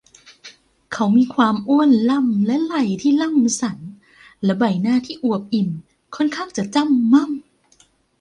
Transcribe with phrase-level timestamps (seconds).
[0.93, 3.77] เขามีความอ้วนล่ำและไหล่ที่ล่ำสัน
[4.43, 5.69] และใบหน้าที่อวบอิ่ม
[6.15, 7.33] ค่อนข้างจะจ้ำม่ำ